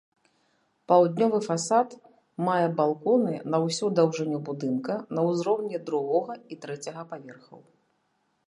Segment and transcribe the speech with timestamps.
[0.91, 1.89] Паўднёвы фасад
[2.47, 7.59] мае балконы на ўсю даўжыню будынка на ўзроўні другога і трэцяга паверхаў.